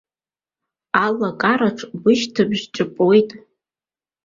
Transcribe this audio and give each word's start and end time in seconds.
Алакараҿ 1.03 1.77
быччабыжь 2.01 2.65
ҿыпуеит. 2.73 3.29